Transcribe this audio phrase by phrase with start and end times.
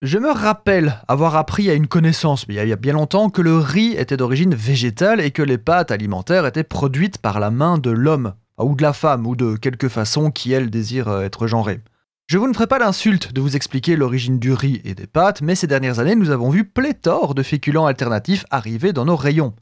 [0.00, 3.42] Je me rappelle avoir appris à une connaissance, mais il y a bien longtemps, que
[3.42, 7.78] le riz était d'origine végétale et que les pâtes alimentaires étaient produites par la main
[7.78, 11.48] de l'homme, ou de la femme, ou de quelque façon qui, elle, désire euh, être
[11.48, 11.80] genrée.
[12.28, 15.42] Je vous ne ferai pas l'insulte de vous expliquer l'origine du riz et des pâtes,
[15.42, 19.54] mais ces dernières années, nous avons vu pléthore de féculents alternatifs arriver dans nos rayons.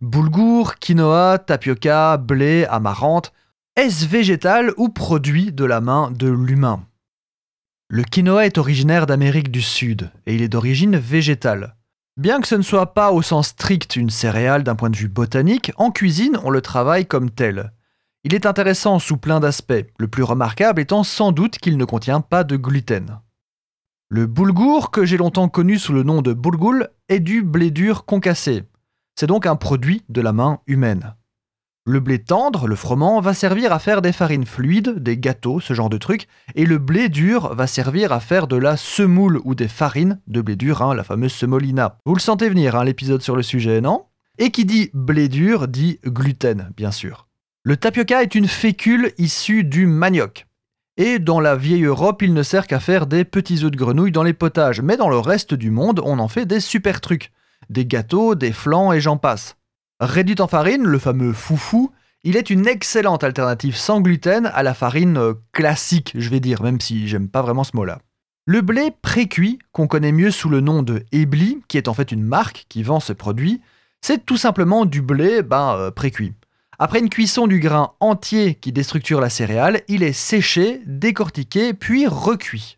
[0.00, 3.32] Boulgour, quinoa, tapioca, blé, amarante,
[3.76, 6.82] est-ce végétal ou produit de la main de l'humain?
[7.88, 11.76] Le quinoa est originaire d'Amérique du Sud et il est d'origine végétale.
[12.16, 15.08] Bien que ce ne soit pas au sens strict une céréale d'un point de vue
[15.08, 17.72] botanique, en cuisine on le travaille comme tel.
[18.24, 22.20] Il est intéressant sous plein d'aspects, le plus remarquable étant sans doute qu'il ne contient
[22.20, 23.20] pas de gluten.
[24.08, 28.04] Le boulgour, que j'ai longtemps connu sous le nom de boulgoul, est du blé dur
[28.04, 28.64] concassé.
[29.14, 31.14] C'est donc un produit de la main humaine.
[31.88, 35.72] Le blé tendre, le froment, va servir à faire des farines fluides, des gâteaux, ce
[35.72, 39.54] genre de trucs, et le blé dur va servir à faire de la semoule ou
[39.54, 41.98] des farines de blé dur, hein, la fameuse semolina.
[42.04, 44.06] Vous le sentez venir, hein, l'épisode sur le sujet, non?
[44.38, 47.28] Et qui dit blé dur dit gluten, bien sûr.
[47.62, 50.48] Le tapioca est une fécule issue du manioc.
[50.96, 54.10] Et dans la vieille Europe, il ne sert qu'à faire des petits œufs de grenouille
[54.10, 57.30] dans les potages, mais dans le reste du monde, on en fait des super trucs.
[57.70, 59.56] Des gâteaux, des flans et j'en passe.
[60.00, 61.90] Réduit en farine, le fameux foufou,
[62.22, 66.62] il est une excellente alternative sans gluten à la farine euh, classique, je vais dire,
[66.62, 68.00] même si j'aime pas vraiment ce mot-là.
[68.44, 72.12] Le blé pré-cuit, qu'on connaît mieux sous le nom de Ebli, qui est en fait
[72.12, 73.62] une marque qui vend ce produit,
[74.02, 76.34] c'est tout simplement du blé ben, euh, pré-cuit.
[76.78, 82.06] Après une cuisson du grain entier qui déstructure la céréale, il est séché, décortiqué, puis
[82.06, 82.76] recuit.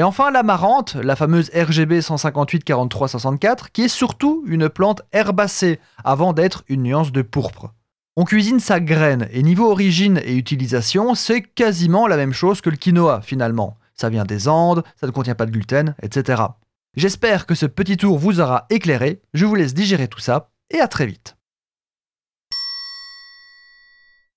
[0.00, 5.78] Et enfin l'amarante, la fameuse RGB 158 43 64, qui est surtout une plante herbacée
[6.04, 7.74] avant d'être une nuance de pourpre.
[8.16, 12.70] On cuisine sa graine et niveau origine et utilisation, c'est quasiment la même chose que
[12.70, 13.76] le quinoa finalement.
[13.94, 16.44] Ça vient des Andes, ça ne contient pas de gluten, etc.
[16.96, 20.80] J'espère que ce petit tour vous aura éclairé, je vous laisse digérer tout ça et
[20.80, 21.36] à très vite.